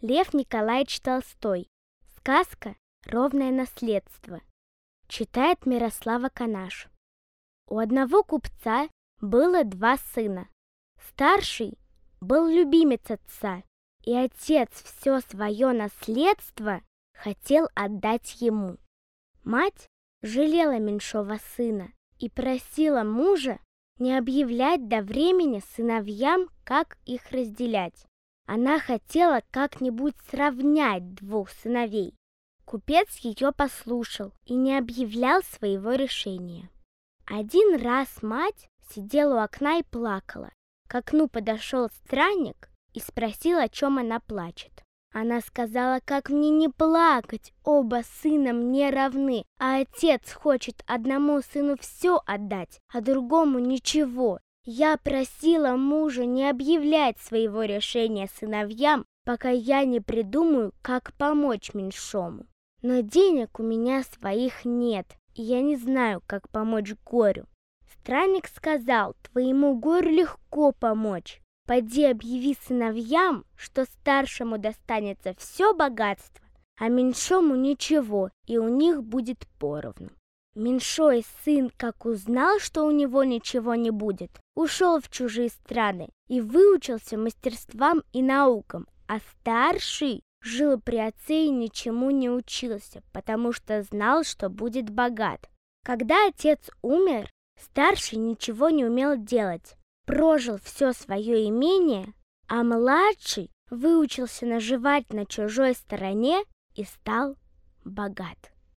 Лев 0.00 0.32
Николаевич 0.32 1.00
Толстой. 1.00 1.68
Сказка 2.16 2.76
«Ровное 3.06 3.50
наследство». 3.50 4.40
Читает 5.08 5.66
Мирослава 5.66 6.28
Канаш. 6.28 6.88
У 7.66 7.80
одного 7.80 8.22
купца 8.22 8.88
было 9.20 9.64
два 9.64 9.96
сына. 9.96 10.48
Старший 11.08 11.76
был 12.20 12.46
любимец 12.46 13.10
отца, 13.10 13.64
и 14.04 14.14
отец 14.14 14.70
все 14.84 15.18
свое 15.18 15.72
наследство 15.72 16.80
хотел 17.12 17.68
отдать 17.74 18.40
ему. 18.40 18.76
Мать 19.42 19.88
жалела 20.22 20.78
меньшого 20.78 21.38
сына 21.56 21.90
и 22.20 22.30
просила 22.30 23.02
мужа 23.02 23.58
не 23.98 24.16
объявлять 24.16 24.86
до 24.86 25.02
времени 25.02 25.60
сыновьям, 25.74 26.50
как 26.62 26.98
их 27.04 27.32
разделять. 27.32 28.06
Она 28.50 28.80
хотела 28.80 29.42
как-нибудь 29.50 30.14
сравнять 30.30 31.14
двух 31.16 31.50
сыновей. 31.50 32.14
Купец 32.64 33.18
ее 33.18 33.52
послушал 33.52 34.32
и 34.46 34.54
не 34.54 34.78
объявлял 34.78 35.42
своего 35.42 35.92
решения. 35.92 36.70
Один 37.26 37.78
раз 37.82 38.22
мать 38.22 38.70
сидела 38.90 39.34
у 39.34 39.44
окна 39.44 39.80
и 39.80 39.82
плакала. 39.82 40.50
К 40.88 40.94
окну 40.94 41.28
подошел 41.28 41.90
странник 41.90 42.70
и 42.94 43.00
спросил, 43.00 43.58
о 43.58 43.68
чем 43.68 43.98
она 43.98 44.18
плачет. 44.18 44.82
Она 45.12 45.42
сказала, 45.42 46.00
как 46.02 46.30
мне 46.30 46.48
не 46.48 46.70
плакать, 46.70 47.52
оба 47.64 48.00
сына 48.22 48.54
мне 48.54 48.88
равны, 48.88 49.44
а 49.58 49.80
отец 49.80 50.32
хочет 50.32 50.82
одному 50.86 51.42
сыну 51.42 51.76
все 51.78 52.22
отдать, 52.24 52.80
а 52.90 53.02
другому 53.02 53.58
ничего. 53.58 54.40
Я 54.70 54.98
просила 54.98 55.76
мужа 55.76 56.26
не 56.26 56.46
объявлять 56.46 57.18
своего 57.20 57.62
решения 57.62 58.28
сыновьям, 58.38 59.06
пока 59.24 59.48
я 59.48 59.82
не 59.86 59.98
придумаю, 60.00 60.74
как 60.82 61.14
помочь 61.14 61.72
меньшому. 61.72 62.44
Но 62.82 63.00
денег 63.00 63.60
у 63.60 63.62
меня 63.62 64.02
своих 64.02 64.66
нет, 64.66 65.06
и 65.32 65.40
я 65.40 65.62
не 65.62 65.76
знаю, 65.76 66.22
как 66.26 66.50
помочь 66.50 66.92
горю. 67.06 67.46
Странник 67.94 68.46
сказал, 68.46 69.16
твоему 69.22 69.74
горю 69.74 70.10
легко 70.10 70.72
помочь. 70.72 71.40
Пойди 71.66 72.04
объяви 72.04 72.54
сыновьям, 72.66 73.46
что 73.56 73.86
старшему 73.86 74.58
достанется 74.58 75.34
все 75.38 75.72
богатство, 75.72 76.44
а 76.76 76.88
меньшому 76.88 77.54
ничего, 77.54 78.28
и 78.46 78.58
у 78.58 78.68
них 78.68 79.02
будет 79.02 79.48
поровну. 79.58 80.10
Меньшой 80.58 81.24
сын, 81.44 81.70
как 81.76 82.04
узнал, 82.04 82.58
что 82.58 82.84
у 82.84 82.90
него 82.90 83.22
ничего 83.22 83.76
не 83.76 83.92
будет, 83.92 84.40
ушел 84.56 85.00
в 85.00 85.08
чужие 85.08 85.50
страны 85.50 86.08
и 86.26 86.40
выучился 86.40 87.16
мастерствам 87.16 88.02
и 88.12 88.22
наукам, 88.22 88.88
а 89.06 89.20
старший 89.20 90.24
жил 90.42 90.80
при 90.80 90.96
отце 90.96 91.44
и 91.44 91.50
ничему 91.50 92.10
не 92.10 92.28
учился, 92.28 93.04
потому 93.12 93.52
что 93.52 93.84
знал, 93.84 94.24
что 94.24 94.48
будет 94.48 94.90
богат. 94.90 95.48
Когда 95.84 96.26
отец 96.26 96.58
умер, 96.82 97.30
старший 97.56 98.18
ничего 98.18 98.68
не 98.70 98.84
умел 98.84 99.16
делать, 99.16 99.76
прожил 100.06 100.58
все 100.58 100.92
свое 100.92 101.48
имение, 101.48 102.14
а 102.48 102.64
младший 102.64 103.52
выучился 103.70 104.44
наживать 104.44 105.12
на 105.12 105.24
чужой 105.24 105.74
стороне 105.74 106.42
и 106.74 106.82
стал 106.82 107.36
богат. 107.84 108.57